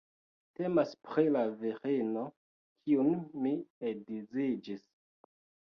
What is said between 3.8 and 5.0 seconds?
edziĝis